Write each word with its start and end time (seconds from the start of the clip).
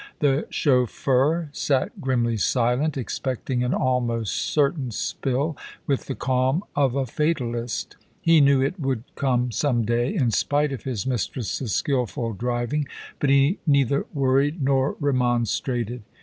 The 0.17 0.47
chauffeur 0.49 1.49
sat 1.51 2.01
grimly 2.01 2.35
silent, 2.35 2.97
expecting 2.97 3.63
an 3.63 3.71
almost 3.75 4.33
certain 4.35 4.89
spill, 4.89 5.55
with 5.85 6.07
the 6.07 6.15
calm 6.15 6.63
of 6.75 6.95
a 6.95 7.05
fatalist. 7.05 7.97
He 8.19 8.41
knew 8.41 8.63
it 8.63 8.79
would 8.79 9.03
come 9.13 9.51
some 9.51 9.85
day, 9.85 10.15
in 10.15 10.31
spite 10.31 10.71
of 10.71 10.85
his 10.85 11.05
mistress's 11.05 11.75
skilful 11.75 12.33
driving, 12.33 12.87
but 13.19 13.29
he 13.29 13.59
neither 13.67 14.07
worried 14.11 14.59
nor 14.63 14.95
remonstrated. 14.99 16.01